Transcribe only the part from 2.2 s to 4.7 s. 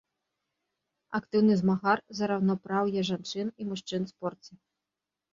раўнапраўе жанчын і мужчын у спорце.